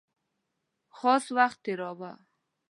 خاص 0.97 1.25
وخت 1.37 1.57
تېراوه. 1.63 2.11